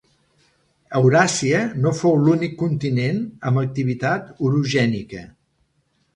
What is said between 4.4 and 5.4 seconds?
orogènica.